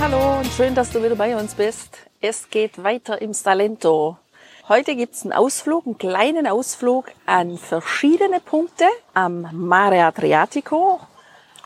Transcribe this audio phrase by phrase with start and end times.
[0.00, 1.98] Hallo und schön, dass du wieder bei uns bist.
[2.22, 4.16] Es geht weiter im Salento.
[4.66, 11.00] Heute gibt's einen Ausflug, einen kleinen Ausflug an verschiedene Punkte am Mare Adriatico.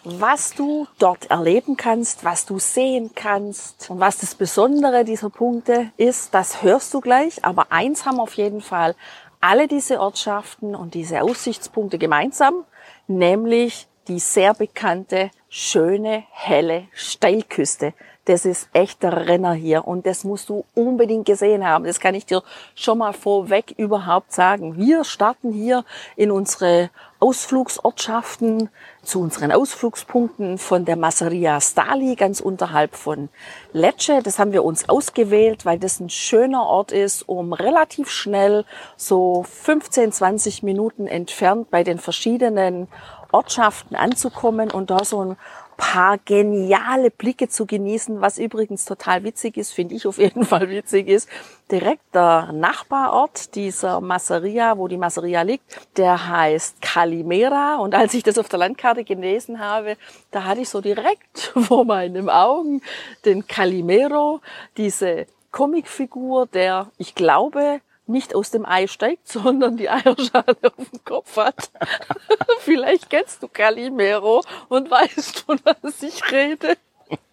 [0.02, 5.92] Was du dort erleben kannst, was du sehen kannst und was das Besondere dieser Punkte
[5.96, 7.44] ist, das hörst du gleich.
[7.44, 8.96] Aber eins haben auf jeden Fall
[9.40, 12.64] alle diese Ortschaften und diese Aussichtspunkte gemeinsam,
[13.06, 17.94] nämlich die sehr bekannte, schöne, helle Steilküste.
[18.26, 21.84] Das ist echter Renner hier und das musst du unbedingt gesehen haben.
[21.84, 22.42] Das kann ich dir
[22.74, 24.78] schon mal vorweg überhaupt sagen.
[24.78, 25.84] Wir starten hier
[26.16, 28.70] in unsere Ausflugsortschaften
[29.02, 33.28] zu unseren Ausflugspunkten von der Masseria Stali ganz unterhalb von
[33.72, 34.20] Lecce.
[34.22, 38.64] Das haben wir uns ausgewählt, weil das ein schöner Ort ist, um relativ schnell
[38.96, 42.88] so 15, 20 Minuten entfernt bei den verschiedenen
[43.32, 45.36] Ortschaften anzukommen und da so ein
[45.76, 50.68] paar geniale Blicke zu genießen, was übrigens total witzig ist, finde ich auf jeden Fall
[50.68, 51.28] witzig ist.
[51.70, 58.22] Direkt der Nachbarort dieser Masseria, wo die Masseria liegt, der heißt Calimera und als ich
[58.22, 59.96] das auf der Landkarte gelesen habe,
[60.30, 62.82] da hatte ich so direkt vor meinen Augen
[63.24, 64.40] den Calimero,
[64.76, 71.04] diese Comicfigur, der, ich glaube, nicht aus dem Ei steigt, sondern die Eierschale auf dem
[71.04, 71.70] Kopf hat.
[72.60, 76.76] Vielleicht kennst du Calimero und weißt, von was ich rede.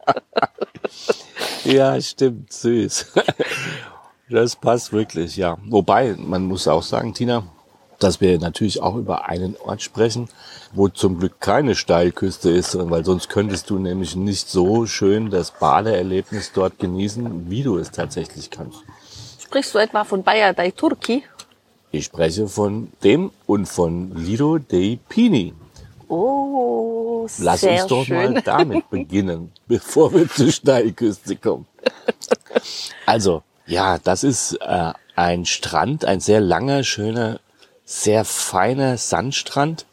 [1.63, 3.13] ja, stimmt, süß.
[4.30, 5.58] Das passt wirklich, ja.
[5.66, 7.44] Wobei, man muss auch sagen, Tina,
[8.00, 10.30] dass wir natürlich auch über einen Ort sprechen,
[10.73, 15.51] wo zum Glück keine Steilküste ist, weil sonst könntest du nämlich nicht so schön das
[15.51, 18.84] Badeerlebnis dort genießen, wie du es tatsächlich kannst.
[19.51, 21.25] Sprichst du etwa von Bayer dei Turchi?
[21.91, 25.53] Ich spreche von dem und von Lido dei Pini.
[26.07, 28.31] Oh, Lass sehr uns doch schön.
[28.31, 31.67] mal damit beginnen, bevor wir zur Steilküste kommen.
[33.06, 37.41] Also, ja, das ist äh, ein Strand, ein sehr langer, schöner,
[37.84, 39.85] sehr feiner Sandstrand,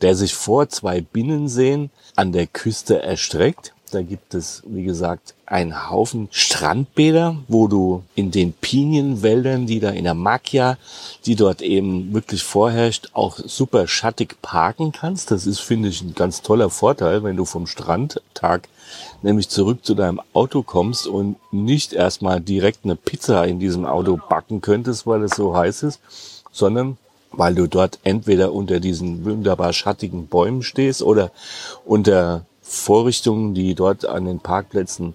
[0.00, 3.73] der sich vor zwei Binnenseen an der Küste erstreckt.
[3.94, 9.90] Da gibt es, wie gesagt, einen Haufen Strandbäder, wo du in den Pinienwäldern, die da
[9.90, 10.78] in der Macchia,
[11.26, 15.30] die dort eben wirklich vorherrscht, auch super schattig parken kannst.
[15.30, 18.68] Das ist, finde ich, ein ganz toller Vorteil, wenn du vom Strandtag
[19.22, 24.18] nämlich zurück zu deinem Auto kommst und nicht erstmal direkt eine Pizza in diesem Auto
[24.28, 26.00] backen könntest, weil es so heiß ist,
[26.50, 26.96] sondern
[27.30, 31.30] weil du dort entweder unter diesen wunderbar schattigen Bäumen stehst oder
[31.84, 35.14] unter Vorrichtungen, die dort an den Parkplätzen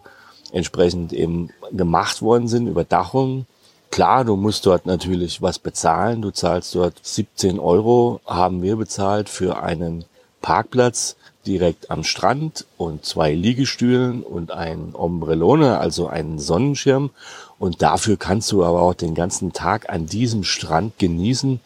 [0.51, 3.45] entsprechend eben gemacht worden sind, Überdachungen.
[3.91, 6.21] Klar, du musst dort natürlich was bezahlen.
[6.21, 10.05] Du zahlst dort 17 Euro, haben wir bezahlt für einen
[10.41, 11.15] Parkplatz
[11.45, 17.09] direkt am Strand und zwei Liegestühlen und ein Ombrellone, also einen Sonnenschirm.
[17.57, 21.59] Und dafür kannst du aber auch den ganzen Tag an diesem Strand genießen.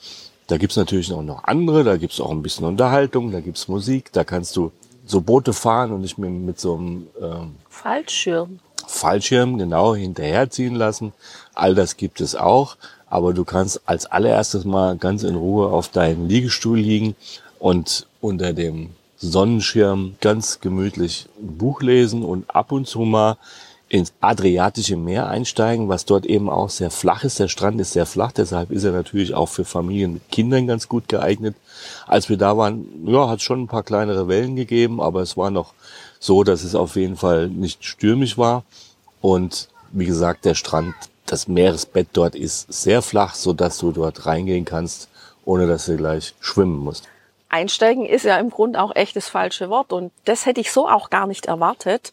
[0.47, 4.11] Da gibt's natürlich auch noch andere, da gibt's auch ein bisschen Unterhaltung, da gibt's Musik,
[4.13, 4.71] da kannst du
[5.05, 8.59] so Boote fahren und nicht mit, mit so einem ähm, Fallschirm.
[8.87, 11.13] Fallschirm genau hinterherziehen lassen.
[11.53, 12.77] All das gibt es auch,
[13.07, 17.15] aber du kannst als allererstes mal ganz in Ruhe auf deinem Liegestuhl liegen
[17.59, 23.37] und unter dem Sonnenschirm ganz gemütlich ein Buch lesen und ab und zu mal
[23.93, 27.37] ins Adriatische Meer einsteigen, was dort eben auch sehr flach ist.
[27.37, 30.89] Der Strand ist sehr flach, deshalb ist er natürlich auch für Familien mit Kindern ganz
[30.89, 31.55] gut geeignet.
[32.07, 35.51] Als wir da waren, ja, hat schon ein paar kleinere Wellen gegeben, aber es war
[35.51, 35.75] noch
[36.19, 38.63] so, dass es auf jeden Fall nicht stürmisch war.
[39.21, 40.95] Und wie gesagt, der Strand,
[41.27, 45.07] das Meeresbett dort ist sehr flach, so dass du dort reingehen kannst,
[45.45, 47.07] ohne dass du gleich schwimmen musst.
[47.49, 50.89] Einsteigen ist ja im Grunde auch echt das falsche Wort und das hätte ich so
[50.89, 52.11] auch gar nicht erwartet.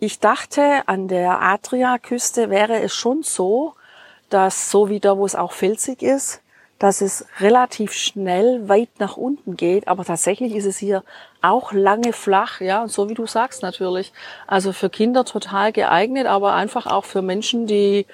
[0.00, 3.74] Ich dachte, an der Adria-Küste wäre es schon so,
[4.30, 6.40] dass so wie da, wo es auch felsig ist,
[6.78, 9.88] dass es relativ schnell weit nach unten geht.
[9.88, 11.02] Aber tatsächlich ist es hier
[11.42, 14.12] auch lange flach, ja, und so wie du sagst natürlich.
[14.46, 18.06] Also für Kinder total geeignet, aber einfach auch für Menschen, die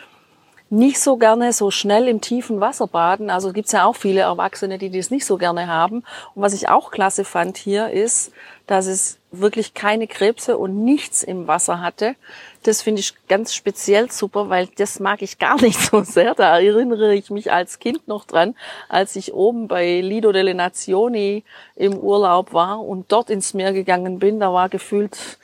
[0.71, 3.31] nicht so gerne so schnell im tiefen Wasser baden.
[3.31, 6.05] Also gibt's ja auch viele Erwachsene, die das nicht so gerne haben.
[6.35, 8.33] Und was ich auch klasse fand hier ist,
[8.67, 12.17] dass es wirklich keine Krebse und nichts im Wasser hatte.
[12.63, 16.35] Das finde ich ganz speziell super, weil das mag ich gar nicht so sehr.
[16.35, 18.55] Da erinnere ich mich als Kind noch dran,
[18.89, 21.45] als ich oben bei Lido delle Nazioni
[21.77, 24.41] im Urlaub war und dort ins Meer gegangen bin.
[24.41, 25.39] Da war gefühlt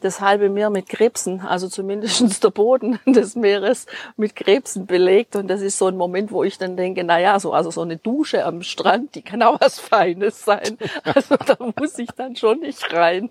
[0.00, 3.86] das halbe Meer mit Krebsen, also zumindest der Boden des Meeres
[4.16, 5.36] mit Krebsen belegt.
[5.36, 7.82] Und das ist so ein Moment, wo ich dann denke, na ja, so, also so
[7.82, 10.78] eine Dusche am Strand, die kann auch was Feines sein.
[11.04, 13.30] Also da muss ich dann schon nicht rein.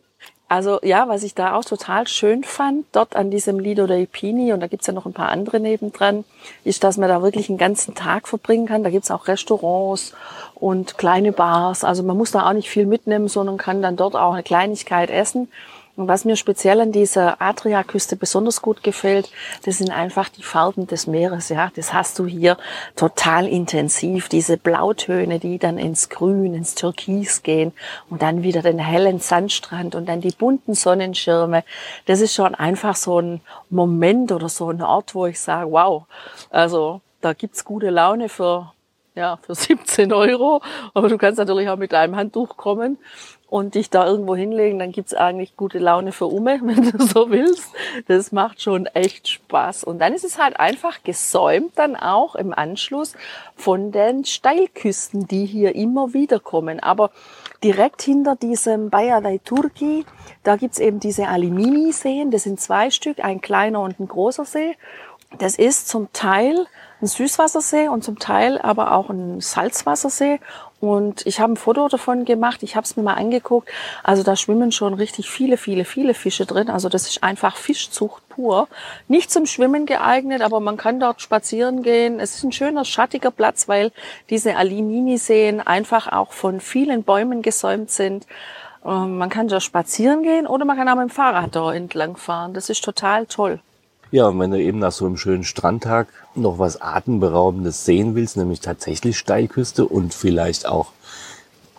[0.50, 4.54] Also ja, was ich da auch total schön fand, dort an diesem Lido dei Pini,
[4.54, 6.24] und da gibt's ja noch ein paar andere nebendran,
[6.64, 8.84] ist, dass man da wirklich einen ganzen Tag verbringen kann.
[8.84, 10.14] Da gibt's auch Restaurants
[10.56, 11.84] und kleine Bars.
[11.84, 15.10] Also man muss da auch nicht viel mitnehmen, sondern kann dann dort auch eine Kleinigkeit
[15.10, 15.50] essen.
[15.98, 19.32] Und was mir speziell an dieser Adriaküste besonders gut gefällt,
[19.66, 21.50] das sind einfach die Farben des Meeres.
[21.50, 22.56] Ja, das hast du hier
[22.96, 24.30] total intensiv.
[24.30, 27.74] Diese Blautöne, die dann ins Grün, ins Türkis gehen
[28.12, 31.64] und dann wieder den hellen Sandstrand und dann die bunten Sonnenschirme.
[32.06, 33.42] Das ist schon einfach so ein
[33.72, 36.06] Moment oder so ein Ort, wo ich sage, wow,
[36.52, 38.72] also da gibt's gute Laune für
[39.16, 40.62] ja, für 17 Euro.
[40.94, 43.00] Aber du kannst natürlich auch mit deinem Handtuch kommen
[43.50, 47.30] und dich da irgendwo hinlegen, dann gibt's eigentlich gute Laune für Ume, wenn du so
[47.30, 47.72] willst.
[48.08, 49.84] Das macht schon echt Spaß.
[49.86, 53.14] Und dann ist es halt einfach gesäumt dann auch im Anschluss
[53.56, 56.82] von den Steilküsten, die hier immer wieder kommen.
[56.82, 57.12] Aber
[57.64, 60.06] direkt hinter diesem Bayer dei Turki,
[60.44, 62.32] da gibt's eben diese Alimini-Seen.
[62.32, 64.76] Das sind zwei Stück, ein kleiner und ein großer See.
[65.40, 66.68] Das ist zum Teil
[67.02, 70.40] ein Süßwassersee und zum Teil aber auch ein Salzwassersee.
[70.80, 73.70] Und ich habe ein Foto davon gemacht, ich habe es mir mal angeguckt.
[74.04, 76.70] Also da schwimmen schon richtig viele, viele, viele Fische drin.
[76.70, 78.68] Also das ist einfach Fischzucht pur.
[79.08, 82.20] Nicht zum Schwimmen geeignet, aber man kann dort spazieren gehen.
[82.20, 83.92] Es ist ein schöner, schattiger Platz, weil
[84.30, 88.28] diese Alimini-Seen einfach auch von vielen Bäumen gesäumt sind.
[88.86, 92.18] Ähm, man kann da spazieren gehen oder man kann auch mit dem Fahrrad da entlang
[92.18, 92.54] fahren.
[92.54, 93.60] Das ist total toll.
[94.10, 98.38] Ja, und wenn du eben nach so einem schönen Strandtag noch was Atemberaubendes sehen willst,
[98.38, 100.94] nämlich tatsächlich Steilküste und vielleicht auch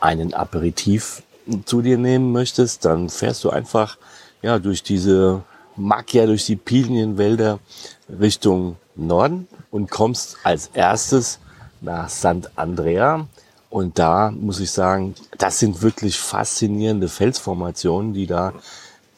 [0.01, 1.23] einen Aperitif
[1.65, 3.97] zu dir nehmen möchtest, dann fährst du einfach
[4.43, 5.43] ja durch diese
[5.77, 7.61] Macchia, durch die Pinienwälder
[8.09, 11.39] Richtung Norden und kommst als erstes
[11.81, 13.27] nach Sant'Andrea.
[13.71, 18.53] Und da muss ich sagen, das sind wirklich faszinierende Felsformationen, die da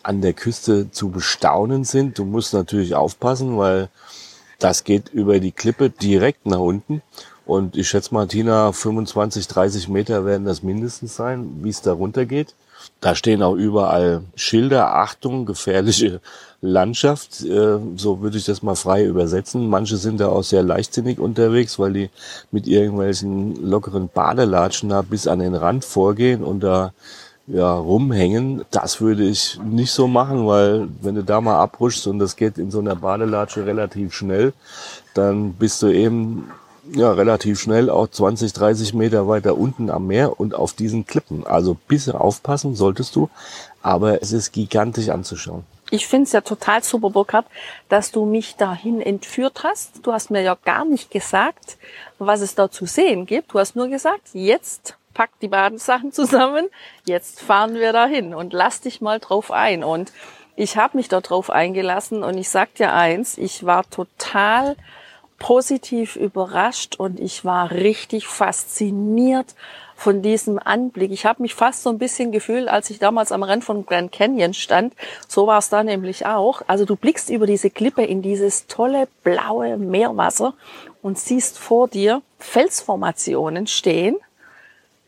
[0.02, 2.19] an der Küste zu bestaunen sind.
[2.19, 3.88] Du musst natürlich aufpassen, weil
[4.58, 7.02] das geht über die Klippe direkt nach unten.
[7.47, 11.93] Und ich schätze mal, Tina, 25, 30 Meter werden das mindestens sein, wie es da
[11.93, 12.55] runter geht.
[13.00, 16.20] Da stehen auch überall Schilder, Achtung, gefährliche
[16.61, 17.43] Landschaft.
[17.43, 19.69] Äh, so würde ich das mal frei übersetzen.
[19.69, 22.11] Manche sind da auch sehr leichtsinnig unterwegs, weil die
[22.50, 26.93] mit irgendwelchen lockeren Badelatschen da bis an den Rand vorgehen und da
[27.52, 28.64] ja, rumhängen.
[28.70, 32.58] Das würde ich nicht so machen, weil wenn du da mal abrutschst und das geht
[32.58, 34.52] in so einer Badelatsche relativ schnell,
[35.14, 36.50] dann bist du eben
[36.93, 41.47] ja, relativ schnell auch 20, 30 Meter weiter unten am Meer und auf diesen Klippen.
[41.47, 43.29] Also bisschen aufpassen solltest du,
[43.82, 45.64] aber es ist gigantisch anzuschauen.
[45.93, 47.47] Ich finde es ja total super, Burkhard,
[47.88, 50.06] dass du mich dahin entführt hast.
[50.06, 51.79] Du hast mir ja gar nicht gesagt,
[52.19, 53.52] was es da zu sehen gibt.
[53.52, 56.69] Du hast nur gesagt, jetzt pack die Badensachen zusammen,
[57.05, 59.85] jetzt fahren wir dahin und lass dich mal drauf ein.
[59.85, 60.12] Und
[60.57, 64.77] ich habe mich da drauf eingelassen und ich sag dir eins, ich war total
[65.39, 69.55] positiv überrascht und ich war richtig fasziniert
[69.97, 71.11] von diesem Anblick.
[71.12, 74.12] Ich habe mich fast so ein bisschen gefühlt, als ich damals am Rand von Grand
[74.12, 74.95] Canyon stand.
[75.29, 76.62] So war es da nämlich auch.
[76.67, 80.55] Also du blickst über diese Klippe in dieses tolle blaue Meerwasser
[81.02, 84.17] und siehst vor dir Felsformationen stehen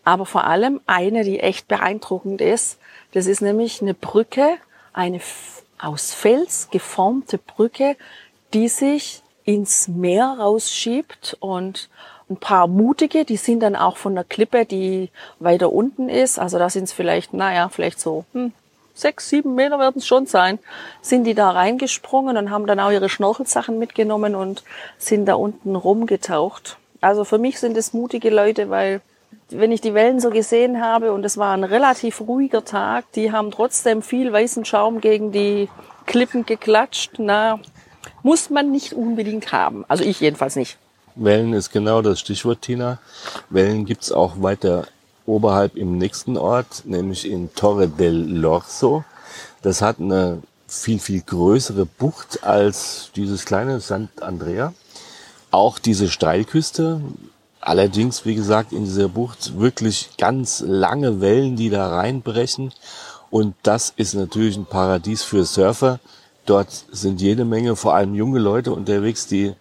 [0.05, 2.79] aber vor allem eine, die echt beeindruckend ist.
[3.13, 4.57] Das ist nämlich eine Brücke,
[4.93, 5.21] eine
[5.79, 7.97] aus Fels geformte Brücke,
[8.55, 11.89] die sich ins Meer rausschiebt und
[12.31, 16.59] ein paar mutige, die sind dann auch von der Klippe, die weiter unten ist, also
[16.59, 18.53] da sind es vielleicht, naja, vielleicht so hm,
[18.95, 20.59] sechs, sieben Meter werden es schon sein,
[21.03, 24.63] sind die da reingesprungen und haben dann auch ihre Schnorchelsachen mitgenommen und
[24.99, 26.79] sind da unten rumgetaucht.
[27.01, 29.01] Also für mich sind es mutige Leute, weil
[29.59, 33.33] wenn ich die Wellen so gesehen habe und es war ein relativ ruhiger Tag, die
[33.33, 35.69] haben trotzdem viel weißen Schaum gegen die
[36.07, 37.13] Klippen geklatscht.
[37.19, 37.61] Na,
[38.23, 39.85] muss man nicht unbedingt haben.
[39.89, 40.79] Also ich jedenfalls nicht.
[41.15, 42.99] Wellen ist genau das Stichwort, Tina.
[43.51, 44.87] Wellen gibt's auch weiter
[45.27, 49.05] oberhalb im nächsten Ort, nämlich in Torre del Lorso.
[49.63, 54.23] Das hat eine viel, viel größere Bucht als dieses kleine St.
[54.23, 54.73] Andrea.
[55.53, 57.01] auch diese Steilküste.
[57.65, 62.73] Allerdings, wie gesagt, in dieser Bucht wirklich ganz lange Wellen, die da reinbrechen.
[63.31, 66.01] Und das ist natürlich ein Paradies für Surfer.
[66.45, 69.53] Dort sind jede Menge, vor allem junge Leute unterwegs, die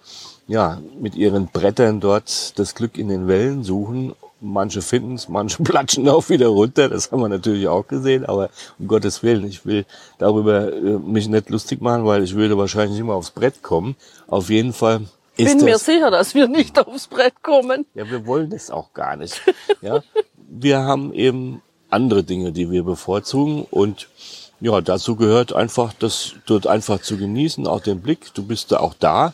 [0.47, 4.15] ja mit ihren Brettern dort das Glück in den Wellen suchen.
[4.39, 6.89] Manche finden es, manche platschen auch wieder runter.
[6.89, 8.25] Das haben wir natürlich auch gesehen.
[8.25, 9.85] Aber um Gottes Willen, ich will
[10.17, 13.95] darüber äh, mich nicht lustig machen, weil ich würde wahrscheinlich immer aufs Brett kommen.
[14.25, 15.01] Auf jeden Fall
[15.37, 17.85] ich bin mir sicher, dass wir nicht aufs Brett kommen.
[17.93, 19.41] Ja, wir wollen das auch gar nicht.
[19.81, 20.03] Ja,
[20.35, 24.07] wir haben eben andere Dinge, die wir bevorzugen und
[24.59, 28.31] ja, dazu gehört einfach, das dort einfach zu genießen, auch den Blick.
[28.35, 29.33] Du bist da auch da.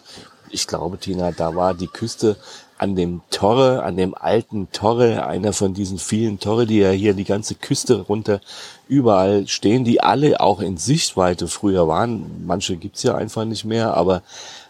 [0.49, 2.37] Ich glaube, Tina, da war die Küste
[2.77, 7.13] an dem Torre, an dem alten Torre, einer von diesen vielen Torre, die ja hier
[7.13, 8.39] die ganze Küste runter
[8.87, 12.45] überall stehen, die alle auch in Sichtweite früher waren.
[12.45, 14.21] Manche gibt's ja einfach nicht mehr, aber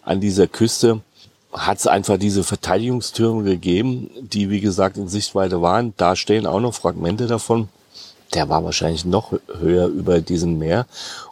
[0.03, 1.01] an dieser Küste
[1.57, 5.93] hat es einfach diese Verteidigungstürme gegeben, die wie gesagt in Sichtweite waren.
[5.97, 7.69] Da stehen auch noch Fragmente davon.
[8.33, 10.85] Der war wahrscheinlich noch höher über diesem Meer.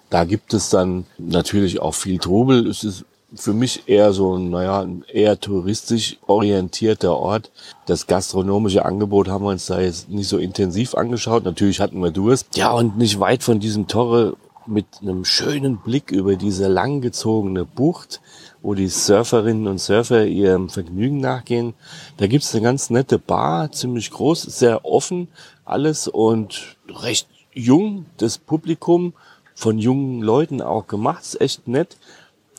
[0.10, 2.68] Da gibt es dann natürlich auch viel Trubel.
[2.68, 3.06] Es ist
[3.36, 7.52] für mich eher so, naja, ein eher touristisch orientierter Ort.
[7.86, 11.44] Das gastronomische Angebot haben wir uns da jetzt nicht so intensiv angeschaut.
[11.44, 12.56] Natürlich hatten wir Durst.
[12.56, 18.22] Ja, und nicht weit von diesem Torre mit einem schönen Blick über diese langgezogene Bucht
[18.66, 21.76] wo die Surferinnen und Surfer ihrem Vergnügen nachgehen.
[22.18, 25.28] Da gibt's eine ganz nette Bar, ziemlich groß, sehr offen
[25.66, 29.14] alles und recht jung, das Publikum
[29.54, 31.98] von jungen Leuten auch gemacht, ist echt nett.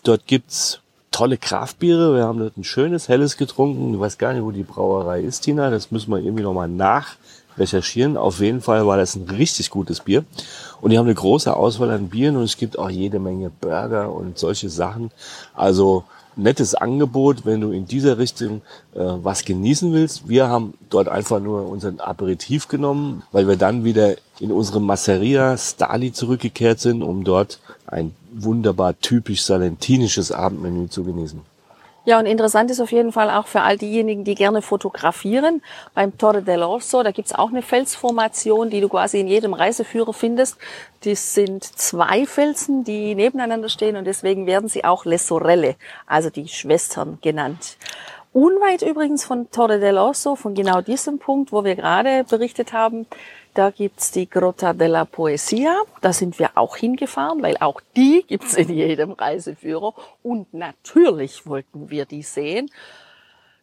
[0.05, 2.15] Dort gibt's tolle Kraftbiere.
[2.15, 3.95] Wir haben dort ein schönes, helles getrunken.
[3.95, 5.71] Ich weiß gar nicht, wo die Brauerei ist, Tina.
[5.71, 6.69] Das müssen wir irgendwie nochmal
[7.57, 8.17] nachrecherchieren.
[8.17, 10.25] Auf jeden Fall war das ein richtig gutes Bier.
[10.81, 14.13] Und die haben eine große Auswahl an Bieren und es gibt auch jede Menge Burger
[14.13, 15.11] und solche Sachen.
[15.55, 16.05] Also
[16.37, 18.61] nettes Angebot, wenn du in dieser Richtung
[18.95, 20.29] äh, was genießen willst.
[20.29, 25.57] Wir haben dort einfach nur unseren Aperitif genommen, weil wir dann wieder in unsere Masseria
[25.57, 31.41] Stali zurückgekehrt sind, um dort ein wunderbar typisch salentinisches Abendmenü zu genießen.
[32.07, 35.61] Ja, und interessant ist auf jeden Fall auch für all diejenigen, die gerne fotografieren.
[35.93, 40.57] Beim Torre dell'Orso, da gibt's auch eine Felsformation, die du quasi in jedem Reiseführer findest.
[41.03, 45.75] Das sind zwei Felsen, die nebeneinander stehen und deswegen werden sie auch Le Sorelle,
[46.07, 47.77] also die Schwestern genannt.
[48.37, 53.07] Unweit übrigens von Torre dell'Orso, von genau diesem Punkt, wo wir gerade berichtet haben,
[53.55, 55.75] da gibt's die Grotta della Poesia.
[56.03, 59.95] Da sind wir auch hingefahren, weil auch die gibt's in jedem Reiseführer.
[60.23, 62.71] Und natürlich wollten wir die sehen.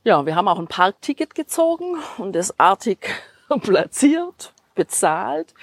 [0.04, 3.12] Ja, wir haben auch ein Parkticket gezogen und es artig
[3.62, 5.54] platziert, bezahlt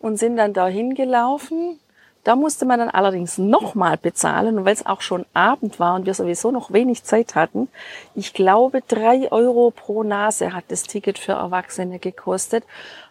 [0.00, 1.78] und sind dann dahin gelaufen
[2.28, 4.58] da musste man dann allerdings nochmal bezahlen.
[4.58, 7.68] Und weil es auch schon Abend war und wir sowieso noch wenig Zeit hatten,
[8.14, 12.64] ich glaube drei Euro pro Nase hat das Ticket für Erwachsene gekostet,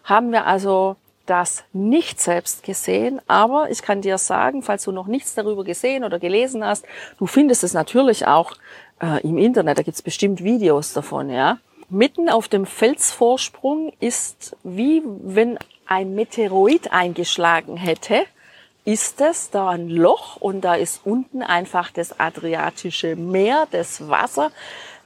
[0.04, 0.94] haben wir also
[1.26, 6.04] das nicht selbst gesehen, aber ich kann dir sagen, falls du noch nichts darüber gesehen
[6.04, 6.86] oder gelesen hast,
[7.18, 8.52] du findest es natürlich auch
[9.02, 11.58] äh, im Internet, da gibt's bestimmt Videos davon, ja.
[11.90, 18.24] Mitten auf dem Felsvorsprung ist wie wenn ein Meteoroid eingeschlagen hätte
[18.88, 24.50] ist es da ein Loch und da ist unten einfach das Adriatische Meer, das Wasser,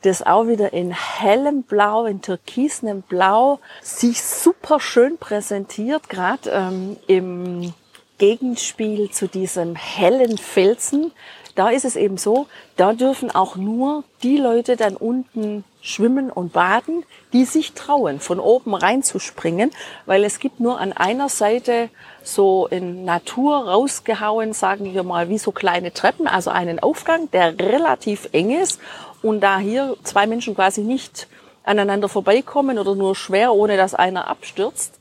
[0.02, 6.96] das auch wieder in hellem Blau, in türkisnem Blau sich super schön präsentiert, gerade ähm,
[7.08, 7.74] im
[8.18, 11.10] Gegenspiel zu diesem hellen Felsen.
[11.54, 16.52] Da ist es eben so, da dürfen auch nur die Leute dann unten schwimmen und
[16.52, 19.70] baden, die sich trauen, von oben reinzuspringen,
[20.06, 21.90] weil es gibt nur an einer Seite
[22.22, 27.58] so in Natur rausgehauen, sagen wir mal, wie so kleine Treppen, also einen Aufgang, der
[27.58, 28.80] relativ eng ist.
[29.22, 31.28] Und da hier zwei Menschen quasi nicht
[31.64, 34.98] aneinander vorbeikommen oder nur schwer, ohne dass einer abstürzt,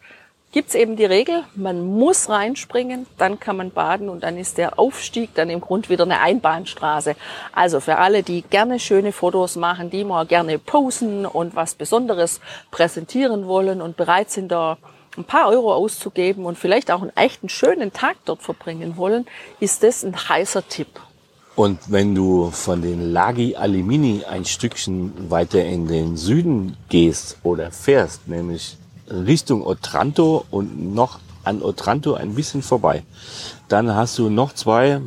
[0.52, 4.78] gibt's eben die Regel, man muss reinspringen, dann kann man baden und dann ist der
[4.78, 7.16] Aufstieg dann im Grund wieder eine Einbahnstraße.
[7.54, 12.42] Also für alle, die gerne schöne Fotos machen, die mal gerne posen und was Besonderes
[12.70, 14.78] präsentieren wollen und bereit sind, da
[15.18, 19.26] ein paar Euro auszugeben und vielleicht auch einen echten schönen Tag dort verbringen wollen,
[19.60, 20.88] ist das ein heißer Tipp.
[21.56, 27.72] Und wenn du von den Laghi Alimini ein Stückchen weiter in den Süden gehst oder
[27.72, 28.78] fährst, nämlich
[29.12, 33.04] Richtung Otranto und noch an Otranto ein bisschen vorbei,
[33.68, 35.02] dann hast du noch zwei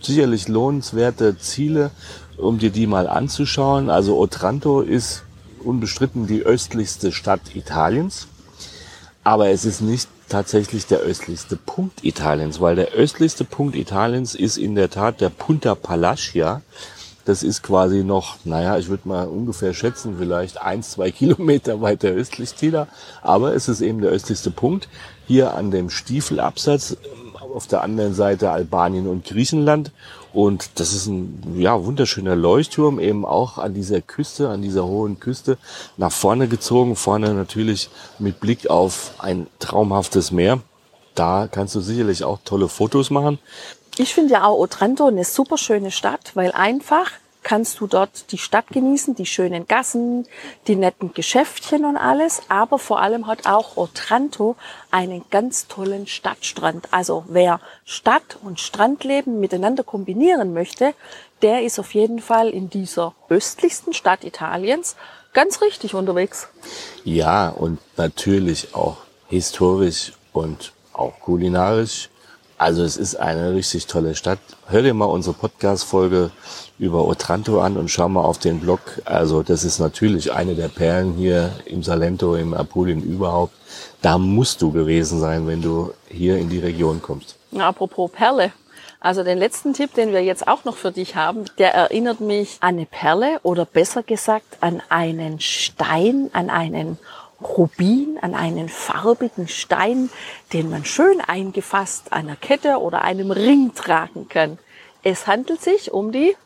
[0.00, 1.90] sicherlich lohnenswerte Ziele,
[2.36, 3.90] um dir die mal anzuschauen.
[3.90, 5.22] Also Otranto ist
[5.62, 8.28] unbestritten die östlichste Stadt Italiens.
[9.22, 14.56] Aber es ist nicht tatsächlich der östlichste Punkt Italiens, weil der östlichste Punkt Italiens ist
[14.56, 16.62] in der Tat der Punta Palacia.
[17.24, 22.08] Das ist quasi noch, naja, ich würde mal ungefähr schätzen, vielleicht eins, zwei Kilometer weiter
[22.08, 22.88] östlich Tila.
[23.22, 24.88] Aber es ist eben der östlichste Punkt.
[25.26, 26.96] Hier an dem Stiefelabsatz,
[27.54, 29.92] auf der anderen Seite Albanien und Griechenland.
[30.32, 35.18] Und das ist ein ja, wunderschöner Leuchtturm, eben auch an dieser Küste, an dieser hohen
[35.18, 35.58] Küste,
[35.96, 36.94] nach vorne gezogen.
[36.96, 40.60] Vorne natürlich mit Blick auf ein traumhaftes Meer.
[41.14, 43.38] Da kannst du sicherlich auch tolle Fotos machen.
[44.02, 47.10] Ich finde ja auch Otranto eine super schöne Stadt, weil einfach
[47.42, 50.26] kannst du dort die Stadt genießen, die schönen Gassen,
[50.66, 52.40] die netten Geschäftchen und alles.
[52.48, 54.56] Aber vor allem hat auch Otranto
[54.90, 56.88] einen ganz tollen Stadtstrand.
[56.94, 60.94] Also wer Stadt und Strandleben miteinander kombinieren möchte,
[61.42, 64.96] der ist auf jeden Fall in dieser östlichsten Stadt Italiens
[65.34, 66.48] ganz richtig unterwegs.
[67.04, 68.96] Ja, und natürlich auch
[69.28, 72.08] historisch und auch kulinarisch
[72.60, 74.38] also es ist eine richtig tolle Stadt.
[74.66, 76.30] Hör dir mal unsere Podcast-Folge
[76.78, 78.80] über Otranto an und schau mal auf den Blog.
[79.06, 83.54] Also das ist natürlich eine der Perlen hier im Salento, im Apulien überhaupt.
[84.02, 87.36] Da musst du gewesen sein, wenn du hier in die Region kommst.
[87.56, 88.52] Apropos Perle.
[89.00, 92.58] Also den letzten Tipp, den wir jetzt auch noch für dich haben, der erinnert mich
[92.60, 96.98] an eine Perle oder besser gesagt an einen Stein, an einen
[97.42, 100.10] Rubin an einen farbigen Stein,
[100.52, 104.58] den man schön eingefasst einer Kette oder einem Ring tragen kann.
[105.02, 106.36] Es handelt sich um die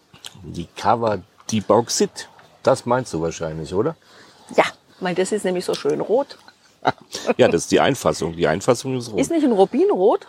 [0.43, 2.29] die Cover die Bauxit.
[2.63, 3.97] Das meinst du wahrscheinlich, oder?
[4.57, 4.65] Ja,
[5.01, 6.39] weil das ist nämlich so schön rot.
[7.37, 8.37] ja, das ist die Einfassung.
[8.37, 9.21] Die Einfassung ist rot.
[9.21, 10.27] Ist nicht ein Rubin rot?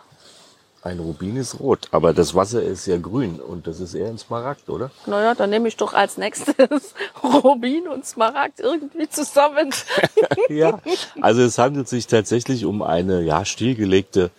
[0.86, 4.20] Ein Rubin ist rot, aber das Wasser ist ja grün und das ist eher ein
[4.20, 4.92] Smaragd, oder?
[5.08, 9.74] Naja, dann nehme ich doch als nächstes Rubin und Smaragd irgendwie zusammen.
[10.50, 10.80] ja,
[11.22, 14.30] also es handelt sich tatsächlich um eine ja stillgelegte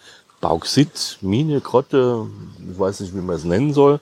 [0.41, 2.29] Bauxit, Mine, Grotte,
[2.71, 3.99] ich weiß nicht, wie man es nennen soll.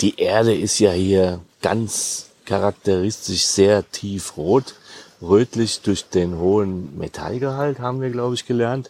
[0.00, 4.76] Die Erde ist ja hier ganz charakteristisch sehr tiefrot,
[5.20, 8.88] rötlich durch den hohen Metallgehalt, haben wir, glaube ich, gelernt.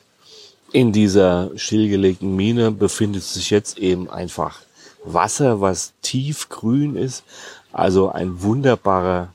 [0.75, 4.61] In dieser stillgelegten Mine befindet sich jetzt eben einfach
[5.05, 7.25] Wasser, was tiefgrün ist.
[7.73, 9.29] Also ein wunderbarer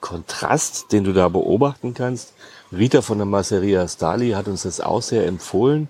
[0.00, 2.32] Kontrast, den du da beobachten kannst.
[2.70, 5.88] Rita von der Masseria Stali hat uns das auch sehr empfohlen.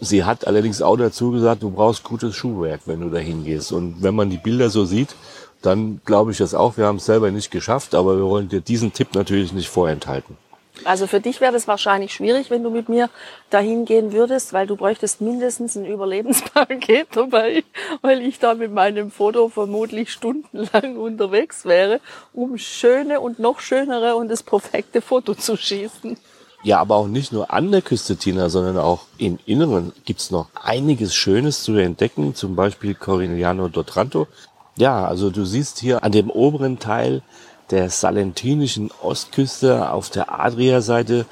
[0.00, 3.72] Sie hat allerdings auch dazu gesagt, du brauchst gutes Schuhwerk, wenn du da hingehst.
[3.72, 5.14] Und wenn man die Bilder so sieht,
[5.60, 6.78] dann glaube ich das auch.
[6.78, 10.38] Wir haben es selber nicht geschafft, aber wir wollen dir diesen Tipp natürlich nicht vorenthalten.
[10.84, 13.08] Also für dich wäre das wahrscheinlich schwierig, wenn du mit mir
[13.50, 17.64] dahin gehen würdest, weil du bräuchtest mindestens ein Überlebenspaket dabei,
[18.02, 22.00] weil ich da mit meinem Foto vermutlich stundenlang unterwegs wäre,
[22.32, 26.16] um schöne und noch schönere und das perfekte Foto zu schießen.
[26.62, 30.48] Ja, aber auch nicht nur an der Küste, Tina, sondern auch im Inneren gibt's noch
[30.54, 34.26] einiges Schönes zu entdecken, zum Beispiel Corigliano d'Otranto.
[34.76, 37.22] Ja, also du siehst hier an dem oberen Teil
[37.70, 41.26] der salentinischen Ostküste auf der Adria-Seite,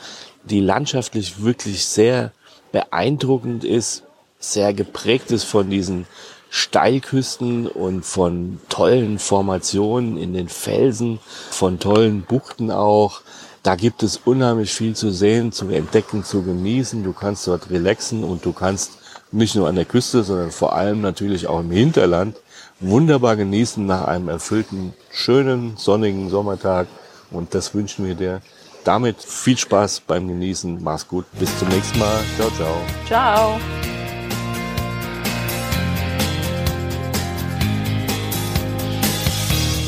[0.45, 2.33] die landschaftlich wirklich sehr
[2.73, 4.03] beeindruckend ist,
[4.39, 6.07] sehr geprägt ist von diesen
[6.51, 11.19] Steilküsten und von tollen Formationen in den Felsen,
[11.51, 13.23] von tollen Buchten auch.
[13.63, 17.03] Da gibt es unheimlich viel zu sehen, zu entdecken, zu genießen.
[17.03, 18.93] Du kannst dort relaxen und du kannst
[19.33, 22.37] nicht nur an der Küste, sondern vor allem natürlich auch im Hinterland
[22.81, 26.87] wunderbar genießen nach einem erfüllten, schönen, sonnigen Sommertag.
[27.31, 28.41] Und das wünschen wir dir.
[28.85, 30.83] Damit viel Spaß beim Genießen.
[30.83, 31.25] Mach's gut.
[31.39, 32.21] Bis zum nächsten Mal.
[32.37, 32.77] Ciao, ciao.
[33.07, 33.61] Ciao.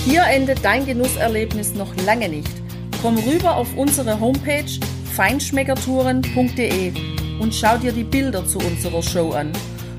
[0.07, 2.49] Hier endet dein Genusserlebnis noch lange nicht.
[3.03, 4.64] Komm rüber auf unsere Homepage
[5.14, 6.92] feinschmeckertouren.de
[7.40, 9.53] und schau dir die Bilder zu unserer Show an.